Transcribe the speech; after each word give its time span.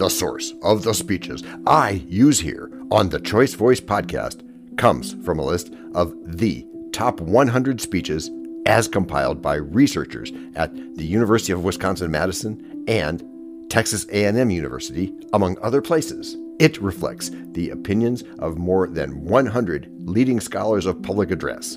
the 0.00 0.08
source 0.08 0.54
of 0.62 0.82
the 0.82 0.94
speeches 0.94 1.44
I 1.66 1.90
use 2.08 2.40
here 2.40 2.70
on 2.90 3.10
the 3.10 3.20
Choice 3.20 3.52
Voice 3.52 3.82
podcast 3.82 4.40
comes 4.78 5.12
from 5.26 5.38
a 5.38 5.44
list 5.44 5.74
of 5.94 6.14
the 6.24 6.66
top 6.90 7.20
100 7.20 7.82
speeches 7.82 8.30
as 8.64 8.88
compiled 8.88 9.42
by 9.42 9.56
researchers 9.56 10.32
at 10.56 10.74
the 10.96 11.04
University 11.04 11.52
of 11.52 11.64
Wisconsin-Madison 11.64 12.84
and 12.88 13.22
Texas 13.70 14.06
A&M 14.10 14.48
University, 14.48 15.12
among 15.34 15.58
other 15.60 15.82
places. 15.82 16.34
It 16.58 16.80
reflects 16.80 17.30
the 17.52 17.68
opinions 17.68 18.24
of 18.38 18.56
more 18.56 18.86
than 18.86 19.22
100 19.26 19.92
leading 20.08 20.40
scholars 20.40 20.86
of 20.86 21.02
public 21.02 21.30
address. 21.30 21.76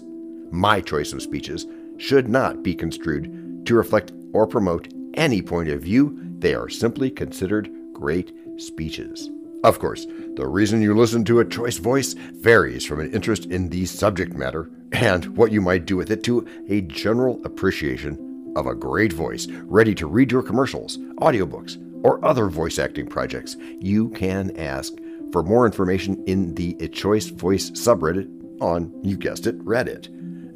My 0.49 0.79
choice 0.79 1.11
of 1.11 1.21
speeches 1.21 1.67
should 1.97 2.29
not 2.29 2.63
be 2.63 2.73
construed 2.73 3.65
to 3.65 3.75
reflect 3.75 4.13
or 4.31 4.47
promote 4.47 4.87
any 5.15 5.41
point 5.41 5.67
of 5.67 5.81
view. 5.81 6.17
They 6.39 6.55
are 6.55 6.69
simply 6.69 7.11
considered 7.11 7.69
great 8.03 8.33
speeches. 8.57 9.29
Of 9.63 9.79
course, 9.79 10.05
the 10.35 10.45
reason 10.45 10.81
you 10.81 10.93
listen 10.93 11.23
to 11.23 11.39
a 11.39 11.45
choice 11.45 11.77
voice 11.77 12.15
varies 12.33 12.83
from 12.83 12.99
an 12.99 13.13
interest 13.13 13.45
in 13.45 13.69
the 13.69 13.85
subject 13.85 14.33
matter 14.33 14.69
and 14.91 15.37
what 15.37 15.53
you 15.53 15.61
might 15.61 15.85
do 15.85 15.95
with 15.95 16.11
it 16.11 16.21
to 16.25 16.45
a 16.67 16.81
general 16.81 17.39
appreciation 17.45 18.53
of 18.57 18.67
a 18.67 18.75
great 18.75 19.13
voice 19.13 19.47
ready 19.47 19.95
to 19.95 20.07
read 20.07 20.33
your 20.33 20.43
commercials, 20.43 20.97
audiobooks, 21.21 21.77
or 22.03 22.23
other 22.25 22.49
voice 22.49 22.77
acting 22.77 23.07
projects. 23.07 23.55
You 23.79 24.09
can 24.09 24.53
ask 24.57 24.91
for 25.31 25.41
more 25.41 25.65
information 25.65 26.21
in 26.25 26.55
the 26.55 26.75
A 26.81 26.89
Choice 26.89 27.27
Voice 27.29 27.71
subreddit 27.71 28.27
on, 28.61 28.93
you 29.01 29.15
guessed 29.15 29.47
it, 29.47 29.57
Reddit. 29.63 30.07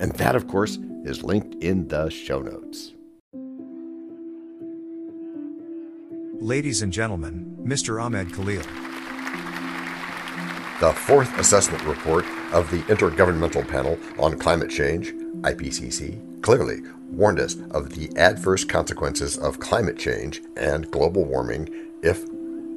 And 0.02 0.12
that, 0.16 0.36
of 0.36 0.50
course, 0.50 0.80
is 1.06 1.24
linked 1.24 1.64
in 1.64 1.88
the 1.88 2.10
show 2.10 2.42
notes. 2.42 2.92
Ladies 6.48 6.82
and 6.82 6.94
gentlemen, 6.94 7.58
Mr. 7.62 8.02
Ahmed 8.02 8.30
Khaleel. 8.30 8.64
The 10.80 10.94
fourth 10.94 11.38
assessment 11.38 11.84
report 11.84 12.24
of 12.54 12.72
the 12.72 12.84
Intergovernmental 12.84 13.68
Panel 13.68 14.00
on 14.18 14.40
Climate 14.40 14.70
Change, 14.70 15.12
IPCC, 15.42 16.42
clearly 16.42 16.84
warned 17.12 17.42
us 17.42 17.58
of 17.72 17.90
the 17.90 18.10
adverse 18.16 18.64
consequences 18.64 19.38
of 19.38 19.60
climate 19.60 19.98
change 19.98 20.40
and 20.56 20.90
global 20.90 21.26
warming 21.26 21.68
if 22.02 22.24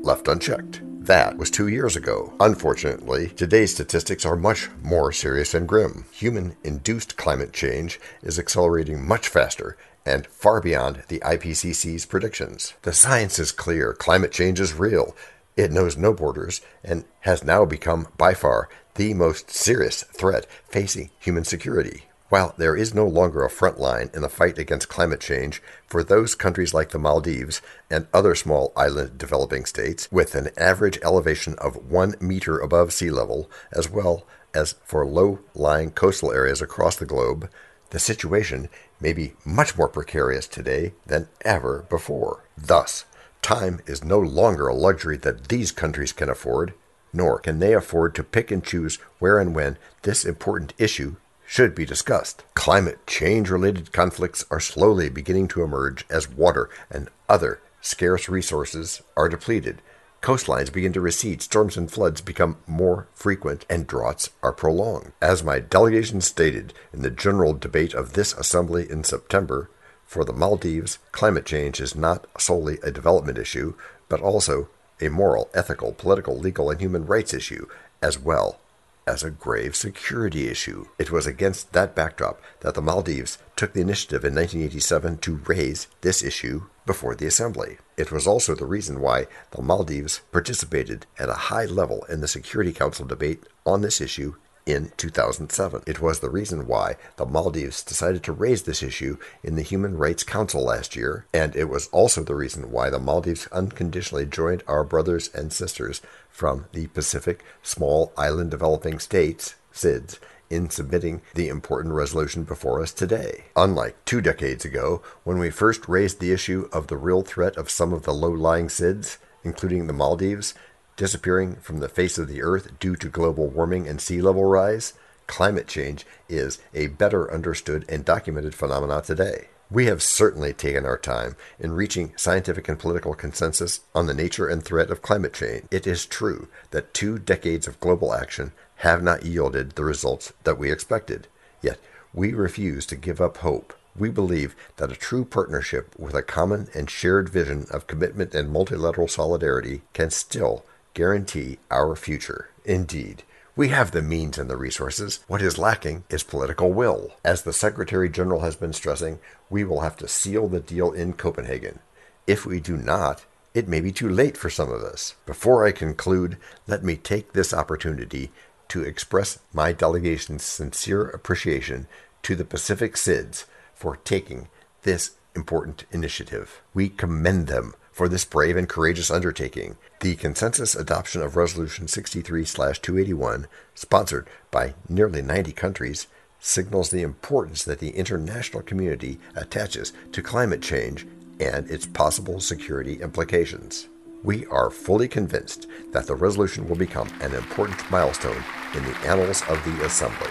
left 0.02 0.26
unchecked. 0.26 0.80
That 1.04 1.38
was 1.38 1.48
two 1.48 1.68
years 1.68 1.94
ago. 1.94 2.34
Unfortunately, 2.40 3.28
today's 3.28 3.72
statistics 3.72 4.26
are 4.26 4.34
much 4.34 4.68
more 4.82 5.12
serious 5.12 5.54
and 5.54 5.68
grim. 5.68 6.06
Human 6.10 6.56
induced 6.64 7.16
climate 7.16 7.52
change 7.52 8.00
is 8.24 8.36
accelerating 8.36 9.06
much 9.06 9.28
faster 9.28 9.76
and 10.06 10.26
far 10.26 10.60
beyond 10.60 11.02
the 11.08 11.20
IPCC's 11.20 12.06
predictions. 12.06 12.74
The 12.82 12.92
science 12.92 13.38
is 13.38 13.52
clear 13.52 13.92
climate 13.92 14.32
change 14.32 14.60
is 14.60 14.74
real. 14.74 15.14
It 15.56 15.72
knows 15.72 15.96
no 15.96 16.12
borders 16.12 16.60
and 16.82 17.04
has 17.20 17.44
now 17.44 17.64
become, 17.64 18.08
by 18.16 18.34
far, 18.34 18.68
the 18.94 19.14
most 19.14 19.50
serious 19.50 20.02
threat 20.02 20.46
facing 20.68 21.10
human 21.18 21.44
security. 21.44 22.04
While 22.30 22.54
there 22.56 22.76
is 22.76 22.94
no 22.94 23.08
longer 23.08 23.44
a 23.44 23.50
front 23.50 23.80
line 23.80 24.08
in 24.14 24.22
the 24.22 24.28
fight 24.28 24.56
against 24.56 24.88
climate 24.88 25.20
change 25.20 25.60
for 25.88 26.04
those 26.04 26.36
countries 26.36 26.72
like 26.72 26.90
the 26.90 26.98
Maldives 26.98 27.60
and 27.90 28.06
other 28.14 28.36
small 28.36 28.72
island 28.76 29.18
developing 29.18 29.64
states 29.64 30.06
with 30.12 30.36
an 30.36 30.50
average 30.56 31.00
elevation 31.02 31.56
of 31.58 31.90
one 31.90 32.14
meter 32.20 32.60
above 32.60 32.92
sea 32.92 33.10
level, 33.10 33.50
as 33.72 33.90
well 33.90 34.24
as 34.54 34.76
for 34.84 35.04
low 35.04 35.40
lying 35.54 35.90
coastal 35.90 36.32
areas 36.32 36.62
across 36.62 36.94
the 36.94 37.04
globe, 37.04 37.50
the 37.90 37.98
situation 37.98 38.68
may 39.00 39.12
be 39.12 39.34
much 39.44 39.76
more 39.76 39.88
precarious 39.88 40.46
today 40.46 40.92
than 41.06 41.28
ever 41.42 41.86
before. 41.90 42.44
Thus, 42.56 43.04
time 43.42 43.80
is 43.86 44.04
no 44.04 44.18
longer 44.18 44.68
a 44.68 44.74
luxury 44.74 45.16
that 45.18 45.48
these 45.48 45.72
countries 45.72 46.12
can 46.12 46.28
afford, 46.28 46.74
nor 47.12 47.38
can 47.38 47.58
they 47.58 47.74
afford 47.74 48.14
to 48.14 48.24
pick 48.24 48.50
and 48.50 48.64
choose 48.64 48.96
where 49.18 49.38
and 49.38 49.54
when 49.54 49.76
this 50.02 50.24
important 50.24 50.72
issue 50.78 51.16
should 51.46 51.74
be 51.74 51.84
discussed. 51.84 52.44
Climate 52.54 53.04
change 53.06 53.50
related 53.50 53.92
conflicts 53.92 54.44
are 54.50 54.60
slowly 54.60 55.08
beginning 55.08 55.48
to 55.48 55.62
emerge 55.62 56.04
as 56.08 56.30
water 56.30 56.70
and 56.90 57.08
other 57.28 57.60
scarce 57.80 58.28
resources 58.28 59.02
are 59.16 59.28
depleted 59.28 59.82
Coastlines 60.22 60.70
begin 60.70 60.92
to 60.92 61.00
recede, 61.00 61.40
storms 61.40 61.78
and 61.78 61.90
floods 61.90 62.20
become 62.20 62.58
more 62.66 63.06
frequent, 63.14 63.64
and 63.70 63.86
droughts 63.86 64.28
are 64.42 64.52
prolonged. 64.52 65.12
As 65.22 65.42
my 65.42 65.60
delegation 65.60 66.20
stated 66.20 66.74
in 66.92 67.00
the 67.00 67.10
general 67.10 67.54
debate 67.54 67.94
of 67.94 68.12
this 68.12 68.34
assembly 68.34 68.90
in 68.90 69.02
September, 69.02 69.70
for 70.04 70.24
the 70.24 70.34
Maldives, 70.34 70.98
climate 71.12 71.46
change 71.46 71.80
is 71.80 71.94
not 71.94 72.26
solely 72.38 72.78
a 72.82 72.90
development 72.90 73.38
issue, 73.38 73.74
but 74.10 74.20
also 74.20 74.68
a 75.00 75.08
moral, 75.08 75.48
ethical, 75.54 75.92
political, 75.92 76.38
legal, 76.38 76.68
and 76.68 76.80
human 76.80 77.06
rights 77.06 77.32
issue, 77.32 77.66
as 78.02 78.18
well 78.18 78.60
as 79.06 79.22
a 79.22 79.30
grave 79.30 79.74
security 79.74 80.48
issue. 80.48 80.86
It 80.98 81.10
was 81.10 81.26
against 81.26 81.72
that 81.72 81.94
backdrop 81.94 82.40
that 82.60 82.74
the 82.74 82.82
Maldives 82.82 83.38
took 83.56 83.72
the 83.72 83.80
initiative 83.80 84.24
in 84.24 84.34
1987 84.34 85.18
to 85.18 85.40
raise 85.46 85.86
this 86.00 86.22
issue 86.22 86.64
before 86.86 87.14
the 87.14 87.26
Assembly. 87.26 87.78
It 87.96 88.10
was 88.10 88.26
also 88.26 88.54
the 88.54 88.66
reason 88.66 89.00
why 89.00 89.26
the 89.52 89.62
Maldives 89.62 90.20
participated 90.32 91.06
at 91.18 91.28
a 91.28 91.50
high 91.50 91.66
level 91.66 92.04
in 92.08 92.20
the 92.20 92.28
Security 92.28 92.72
Council 92.72 93.06
debate 93.06 93.44
on 93.64 93.82
this 93.82 94.00
issue 94.00 94.34
in 94.66 94.92
2007. 94.96 95.82
It 95.86 96.00
was 96.00 96.20
the 96.20 96.30
reason 96.30 96.66
why 96.66 96.96
the 97.16 97.26
Maldives 97.26 97.82
decided 97.82 98.22
to 98.24 98.32
raise 98.32 98.62
this 98.62 98.82
issue 98.82 99.16
in 99.42 99.56
the 99.56 99.62
Human 99.62 99.96
Rights 99.96 100.22
Council 100.22 100.64
last 100.64 100.96
year, 100.96 101.26
and 101.32 101.54
it 101.56 101.68
was 101.68 101.88
also 101.88 102.22
the 102.22 102.34
reason 102.34 102.70
why 102.70 102.90
the 102.90 102.98
Maldives 102.98 103.46
unconditionally 103.48 104.26
joined 104.26 104.62
our 104.66 104.84
brothers 104.84 105.28
and 105.34 105.52
sisters 105.52 106.00
from 106.28 106.66
the 106.72 106.86
Pacific 106.88 107.44
Small 107.62 108.12
Island 108.16 108.50
Developing 108.50 108.98
States, 108.98 109.54
SIDS, 109.72 110.18
in 110.50 110.68
submitting 110.68 111.22
the 111.34 111.48
important 111.48 111.94
resolution 111.94 112.42
before 112.42 112.82
us 112.82 112.92
today. 112.92 113.44
Unlike 113.56 114.04
two 114.04 114.20
decades 114.20 114.64
ago, 114.64 115.00
when 115.22 115.38
we 115.38 115.50
first 115.50 115.88
raised 115.88 116.18
the 116.18 116.32
issue 116.32 116.68
of 116.72 116.88
the 116.88 116.96
real 116.96 117.22
threat 117.22 117.56
of 117.56 117.70
some 117.70 117.92
of 117.92 118.02
the 118.02 118.12
low 118.12 118.30
lying 118.30 118.66
SIDS, 118.66 119.18
including 119.44 119.86
the 119.86 119.92
Maldives, 119.92 120.54
disappearing 121.00 121.56
from 121.62 121.78
the 121.78 121.88
face 121.88 122.18
of 122.18 122.28
the 122.28 122.42
earth 122.42 122.78
due 122.78 122.94
to 122.94 123.08
global 123.08 123.46
warming 123.46 123.88
and 123.88 124.02
sea 124.02 124.20
level 124.20 124.44
rise, 124.44 124.92
climate 125.26 125.66
change 125.66 126.04
is 126.28 126.58
a 126.74 126.88
better 126.88 127.32
understood 127.32 127.86
and 127.88 128.04
documented 128.04 128.54
phenomenon 128.54 129.02
today. 129.02 129.46
We 129.70 129.86
have 129.86 130.02
certainly 130.02 130.52
taken 130.52 130.84
our 130.84 130.98
time 130.98 131.36
in 131.58 131.72
reaching 131.72 132.12
scientific 132.16 132.68
and 132.68 132.78
political 132.78 133.14
consensus 133.14 133.80
on 133.94 134.08
the 134.08 134.12
nature 134.12 134.46
and 134.46 134.62
threat 134.62 134.90
of 134.90 135.00
climate 135.00 135.32
change. 135.32 135.64
It 135.70 135.86
is 135.86 136.04
true 136.04 136.48
that 136.70 136.92
two 136.92 137.18
decades 137.18 137.66
of 137.66 137.80
global 137.80 138.12
action 138.12 138.52
have 138.76 139.02
not 139.02 139.24
yielded 139.24 139.70
the 139.70 139.84
results 139.84 140.34
that 140.44 140.58
we 140.58 140.70
expected. 140.70 141.28
Yet, 141.62 141.78
we 142.12 142.34
refuse 142.34 142.84
to 142.84 142.94
give 142.94 143.22
up 143.22 143.38
hope. 143.38 143.72
We 143.96 144.10
believe 144.10 144.54
that 144.76 144.92
a 144.92 144.96
true 144.96 145.24
partnership 145.24 145.94
with 145.98 146.14
a 146.14 146.20
common 146.20 146.68
and 146.74 146.90
shared 146.90 147.30
vision 147.30 147.64
of 147.70 147.86
commitment 147.86 148.34
and 148.34 148.50
multilateral 148.50 149.08
solidarity 149.08 149.80
can 149.94 150.10
still 150.10 150.66
guarantee 150.94 151.58
our 151.70 151.96
future. 151.96 152.50
Indeed, 152.64 153.22
we 153.56 153.68
have 153.68 153.90
the 153.90 154.02
means 154.02 154.38
and 154.38 154.48
the 154.48 154.56
resources. 154.56 155.20
What 155.26 155.42
is 155.42 155.58
lacking 155.58 156.04
is 156.08 156.22
political 156.22 156.72
will. 156.72 157.12
As 157.24 157.42
the 157.42 157.52
Secretary 157.52 158.08
General 158.08 158.40
has 158.40 158.56
been 158.56 158.72
stressing, 158.72 159.18
we 159.48 159.64
will 159.64 159.80
have 159.80 159.96
to 159.98 160.08
seal 160.08 160.48
the 160.48 160.60
deal 160.60 160.92
in 160.92 161.12
Copenhagen. 161.14 161.80
If 162.26 162.46
we 162.46 162.60
do 162.60 162.76
not, 162.76 163.24
it 163.52 163.68
may 163.68 163.80
be 163.80 163.92
too 163.92 164.08
late 164.08 164.36
for 164.36 164.48
some 164.48 164.70
of 164.70 164.82
us. 164.82 165.16
Before 165.26 165.66
I 165.66 165.72
conclude, 165.72 166.36
let 166.66 166.84
me 166.84 166.96
take 166.96 167.32
this 167.32 167.52
opportunity 167.52 168.30
to 168.68 168.84
express 168.84 169.40
my 169.52 169.72
delegation's 169.72 170.44
sincere 170.44 171.08
appreciation 171.08 171.88
to 172.22 172.36
the 172.36 172.44
Pacific 172.44 172.94
SIDS 172.94 173.46
for 173.74 173.96
taking 173.96 174.48
this 174.82 175.12
important 175.34 175.84
initiative. 175.90 176.62
We 176.72 176.88
commend 176.88 177.48
them 177.48 177.74
for 178.00 178.08
this 178.08 178.24
brave 178.24 178.56
and 178.56 178.66
courageous 178.66 179.10
undertaking. 179.10 179.76
The 180.00 180.16
consensus 180.16 180.74
adoption 180.74 181.20
of 181.20 181.36
Resolution 181.36 181.86
63 181.86 182.46
281, 182.46 183.46
sponsored 183.74 184.26
by 184.50 184.72
nearly 184.88 185.20
90 185.20 185.52
countries, 185.52 186.06
signals 186.38 186.88
the 186.88 187.02
importance 187.02 187.62
that 187.64 187.78
the 187.78 187.90
international 187.90 188.62
community 188.62 189.18
attaches 189.36 189.92
to 190.12 190.22
climate 190.22 190.62
change 190.62 191.06
and 191.40 191.70
its 191.70 191.84
possible 191.84 192.40
security 192.40 193.02
implications. 193.02 193.90
We 194.24 194.46
are 194.46 194.70
fully 194.70 195.06
convinced 195.06 195.66
that 195.92 196.06
the 196.06 196.14
resolution 196.14 196.70
will 196.70 196.76
become 196.76 197.10
an 197.20 197.34
important 197.34 197.90
milestone 197.90 198.42
in 198.74 198.82
the 198.82 198.96
annals 199.04 199.42
of 199.42 199.62
the 199.66 199.84
Assembly. 199.84 200.30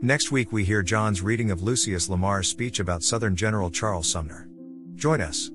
Next 0.00 0.32
week, 0.32 0.50
we 0.50 0.64
hear 0.64 0.82
John's 0.82 1.20
reading 1.20 1.50
of 1.50 1.62
Lucius 1.62 2.08
Lamar's 2.08 2.48
speech 2.48 2.80
about 2.80 3.02
Southern 3.02 3.36
General 3.36 3.70
Charles 3.70 4.08
Sumner. 4.08 4.48
Join 5.04 5.20
us. 5.20 5.50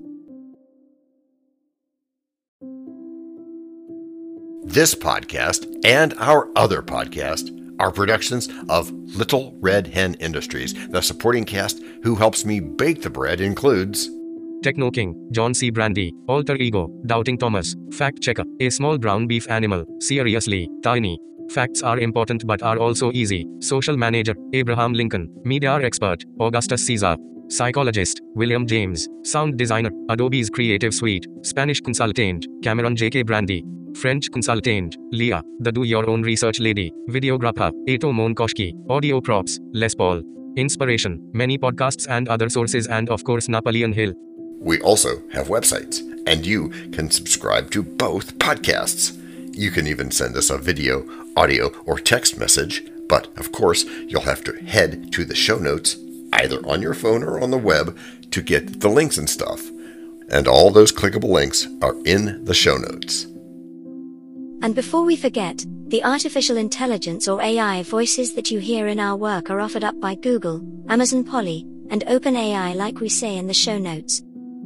This 4.62 4.94
podcast 4.94 5.66
and 5.84 6.14
our 6.18 6.48
other 6.54 6.82
podcast 6.82 7.50
are 7.80 7.90
productions 7.90 8.48
of 8.68 8.92
Little 8.92 9.56
Red 9.58 9.88
Hen 9.88 10.14
Industries. 10.20 10.72
The 10.90 11.02
supporting 11.02 11.44
cast 11.44 11.82
who 12.04 12.14
helps 12.14 12.44
me 12.44 12.60
bake 12.60 13.02
the 13.02 13.10
bread 13.10 13.40
includes 13.40 14.08
Techno 14.62 14.88
King, 14.92 15.16
John 15.32 15.52
C. 15.52 15.70
Brandy, 15.70 16.12
Alter 16.28 16.54
Ego, 16.54 16.88
Doubting 17.06 17.36
Thomas, 17.36 17.74
Fact 17.90 18.22
Checker, 18.22 18.44
A 18.60 18.70
Small 18.70 18.98
Brown 18.98 19.26
Beef 19.26 19.50
Animal, 19.50 19.84
Seriously, 19.98 20.68
Tiny. 20.84 21.18
Facts 21.50 21.82
are 21.82 21.98
important 21.98 22.46
but 22.46 22.62
are 22.62 22.78
also 22.78 23.10
easy. 23.14 23.44
Social 23.58 23.96
Manager, 23.96 24.36
Abraham 24.52 24.92
Lincoln, 24.92 25.28
Media 25.42 25.74
Expert, 25.82 26.22
Augustus 26.38 26.86
Caesar. 26.86 27.16
Psychologist, 27.50 28.20
William 28.36 28.64
James. 28.64 29.08
Sound 29.24 29.58
Designer, 29.58 29.90
Adobe's 30.08 30.48
Creative 30.48 30.94
Suite. 30.94 31.26
Spanish 31.42 31.80
Consultant, 31.80 32.46
Cameron 32.62 32.94
J.K. 32.94 33.22
Brandy. 33.22 33.64
French 33.96 34.30
Consultant, 34.30 34.96
Leah, 35.10 35.42
the 35.58 35.72
Do 35.72 35.82
Your 35.82 36.08
Own 36.08 36.22
Research 36.22 36.60
Lady. 36.60 36.92
Videographer, 37.08 37.72
Ato 37.88 38.12
Monkoshki. 38.12 38.72
Audio 38.88 39.20
Props, 39.20 39.58
Les 39.72 39.92
Paul. 39.96 40.22
Inspiration, 40.56 41.20
many 41.32 41.58
podcasts 41.58 42.06
and 42.08 42.28
other 42.28 42.48
sources 42.48 42.86
and 42.86 43.10
of 43.10 43.24
course 43.24 43.48
Napoleon 43.48 43.92
Hill. 43.92 44.12
We 44.60 44.80
also 44.82 45.20
have 45.32 45.48
websites, 45.48 46.02
and 46.28 46.46
you 46.46 46.68
can 46.92 47.10
subscribe 47.10 47.72
to 47.72 47.82
both 47.82 48.38
podcasts. 48.38 49.18
You 49.56 49.72
can 49.72 49.88
even 49.88 50.12
send 50.12 50.36
us 50.36 50.50
a 50.50 50.58
video, 50.58 51.04
audio, 51.36 51.72
or 51.84 51.98
text 51.98 52.38
message, 52.38 52.84
but 53.08 53.26
of 53.36 53.50
course, 53.50 53.84
you'll 54.06 54.20
have 54.20 54.44
to 54.44 54.52
head 54.52 55.12
to 55.14 55.24
the 55.24 55.34
show 55.34 55.58
notes, 55.58 55.96
either 56.32 56.58
on 56.66 56.82
your 56.82 56.94
phone 56.94 57.22
or 57.22 57.40
on 57.40 57.50
the 57.50 57.58
web, 57.58 57.96
to 58.30 58.42
get 58.42 58.80
the 58.80 58.88
links 58.88 59.18
and 59.18 59.28
stuff. 59.28 59.68
And 60.30 60.46
all 60.46 60.70
those 60.70 60.92
clickable 60.92 61.30
links 61.30 61.66
are 61.82 61.96
in 62.04 62.44
the 62.44 62.54
show 62.54 62.76
notes. 62.76 63.26
And 64.62 64.74
before 64.74 65.04
we 65.04 65.16
forget, 65.16 65.64
the 65.88 66.04
artificial 66.04 66.56
intelligence 66.56 67.26
or 67.26 67.42
AI 67.42 67.82
voices 67.82 68.34
that 68.34 68.50
you 68.50 68.60
hear 68.60 68.86
in 68.86 69.00
our 69.00 69.16
work 69.16 69.50
are 69.50 69.60
offered 69.60 69.82
up 69.82 69.98
by 70.00 70.14
Google, 70.14 70.62
Amazon 70.88 71.24
Polly, 71.24 71.66
and 71.90 72.04
OpenAI 72.06 72.76
like 72.76 73.00
we 73.00 73.08
say 73.08 73.36
in 73.36 73.46
the 73.46 73.54
show 73.54 73.78
notes. 73.78 74.22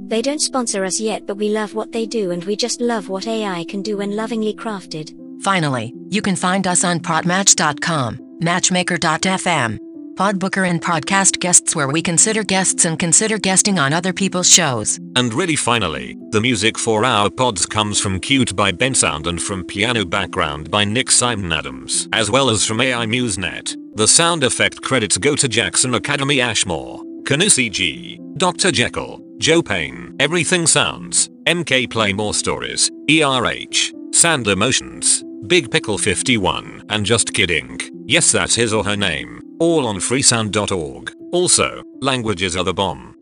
They 0.07 0.21
don't 0.21 0.41
sponsor 0.41 0.85
us 0.85 1.01
yet, 1.01 1.27
but 1.27 1.39
we 1.39 1.49
love 1.49 1.75
what 1.75 1.93
they 1.93 2.05
do 2.05 2.31
and 2.31 2.45
we 2.45 2.57
just 2.57 2.81
love 2.81 3.09
what 3.09 3.27
AI 3.27 3.65
can 3.65 3.81
do 3.81 3.97
when 3.99 4.17
lovingly 4.17 4.53
crafted. 4.53 5.15
Finally, 5.43 5.95
you 6.11 6.21
can 6.21 6.37
find 6.37 6.67
us 6.67 6.85
on 6.85 7.01
Podmatch.com, 7.01 8.19
Matchmaker.fm, 8.41 9.79
Podbooker, 10.15 10.69
and 10.69 10.81
Podcast 10.81 11.41
Guests, 11.41 11.75
where 11.75 11.89
we 11.89 12.01
consider 12.01 12.43
guests 12.43 12.85
and 12.85 12.99
consider 12.99 13.39
guesting 13.39 13.79
on 13.79 13.93
other 13.93 14.13
people's 14.13 14.51
shows. 14.51 14.99
And 15.17 15.35
really 15.35 15.57
finally, 15.57 16.17
the 16.31 16.41
music 16.41 16.79
for 16.79 17.05
our 17.05 17.31
pods 17.31 17.67
comes 17.67 18.01
from 18.01 18.21
Cute 18.21 18.55
by 18.55 18.73
Bensound 18.73 19.27
and 19.27 19.43
from 19.43 19.65
Piano 19.65 20.05
Background 20.05 20.71
by 20.71 20.85
Nick 20.85 21.11
Simon 21.11 21.53
Adams, 21.53 22.09
as 22.13 22.31
well 22.31 22.51
as 22.51 22.65
from 22.65 22.81
AI 22.81 23.07
MuseNet. 23.07 23.77
The 23.97 24.09
sound 24.09 24.45
effect 24.45 24.81
credits 24.83 25.19
go 25.19 25.37
to 25.37 25.49
Jackson 25.49 25.95
Academy 25.95 26.41
Ashmore, 26.41 27.01
Canusi 27.25 27.71
G, 27.71 28.21
Dr. 28.37 28.71
Jekyll, 28.71 29.21
Joe 29.39 29.63
Payne, 29.63 30.15
Everything 30.21 30.67
Sounds, 30.67 31.29
MK 31.47 31.91
Play 31.91 32.13
More 32.13 32.35
Stories, 32.35 32.91
ERH, 33.11 33.93
Sand 34.13 34.47
Emotions, 34.47 35.25
Big 35.47 35.71
Pickle 35.71 35.99
51, 35.99 36.85
and 36.89 37.05
Just 37.05 37.35
Kidding. 37.35 37.79
Yes, 38.07 38.33
that's 38.33 38.55
his 38.55 38.73
or 38.73 38.85
her 38.85 38.97
name. 38.97 39.44
All 39.59 39.87
on 39.87 39.97
freesound.org. 39.97 41.13
Also, 41.33 41.85
languages 42.01 42.57
are 42.57 42.65
the 42.65 42.75
bomb. 42.75 43.17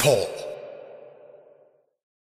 Paul 0.00 0.33